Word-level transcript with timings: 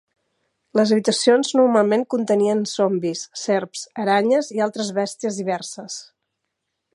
Les 0.77 0.93
habitacions 0.93 1.51
normalment 1.59 2.05
contenien 2.13 2.63
zombis, 2.71 3.21
serps, 3.41 3.85
aranyes 4.05 4.51
i 4.57 4.65
altres 4.69 4.91
bèsties 5.01 5.39
diverses. 5.43 6.01